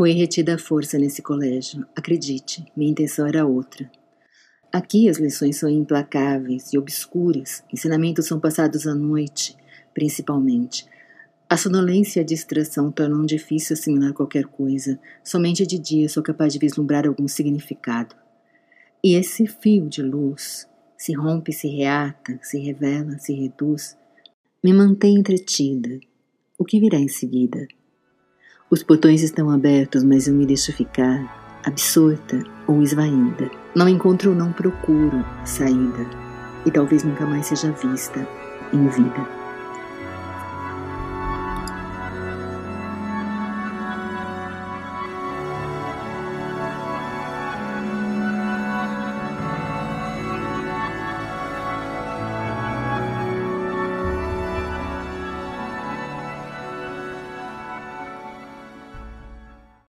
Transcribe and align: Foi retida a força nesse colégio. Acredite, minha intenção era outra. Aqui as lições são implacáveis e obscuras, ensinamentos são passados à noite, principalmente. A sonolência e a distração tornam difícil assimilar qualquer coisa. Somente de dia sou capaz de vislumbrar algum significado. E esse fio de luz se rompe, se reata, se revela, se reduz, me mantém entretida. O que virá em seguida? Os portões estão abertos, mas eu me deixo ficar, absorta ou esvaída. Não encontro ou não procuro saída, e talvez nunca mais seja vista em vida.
Foi 0.00 0.12
retida 0.12 0.54
a 0.54 0.58
força 0.58 0.98
nesse 0.98 1.20
colégio. 1.20 1.86
Acredite, 1.94 2.64
minha 2.74 2.90
intenção 2.90 3.26
era 3.26 3.44
outra. 3.44 3.92
Aqui 4.72 5.10
as 5.10 5.18
lições 5.18 5.58
são 5.58 5.68
implacáveis 5.68 6.72
e 6.72 6.78
obscuras, 6.78 7.62
ensinamentos 7.70 8.24
são 8.24 8.40
passados 8.40 8.86
à 8.86 8.94
noite, 8.94 9.54
principalmente. 9.92 10.86
A 11.46 11.54
sonolência 11.54 12.18
e 12.18 12.22
a 12.22 12.24
distração 12.24 12.90
tornam 12.90 13.26
difícil 13.26 13.74
assimilar 13.74 14.14
qualquer 14.14 14.46
coisa. 14.46 14.98
Somente 15.22 15.66
de 15.66 15.78
dia 15.78 16.08
sou 16.08 16.22
capaz 16.22 16.54
de 16.54 16.58
vislumbrar 16.58 17.06
algum 17.06 17.28
significado. 17.28 18.16
E 19.04 19.16
esse 19.16 19.46
fio 19.46 19.86
de 19.86 20.00
luz 20.00 20.66
se 20.96 21.12
rompe, 21.12 21.52
se 21.52 21.68
reata, 21.68 22.38
se 22.40 22.58
revela, 22.58 23.18
se 23.18 23.34
reduz, 23.34 23.98
me 24.64 24.72
mantém 24.72 25.18
entretida. 25.18 26.00
O 26.56 26.64
que 26.64 26.80
virá 26.80 26.96
em 26.96 27.08
seguida? 27.08 27.68
Os 28.70 28.84
portões 28.84 29.20
estão 29.20 29.50
abertos, 29.50 30.04
mas 30.04 30.28
eu 30.28 30.34
me 30.34 30.46
deixo 30.46 30.72
ficar, 30.72 31.58
absorta 31.64 32.40
ou 32.68 32.80
esvaída. 32.80 33.50
Não 33.74 33.88
encontro 33.88 34.30
ou 34.30 34.36
não 34.36 34.52
procuro 34.52 35.24
saída, 35.44 36.06
e 36.64 36.70
talvez 36.70 37.02
nunca 37.02 37.26
mais 37.26 37.46
seja 37.46 37.72
vista 37.72 38.24
em 38.72 38.86
vida. 38.86 39.39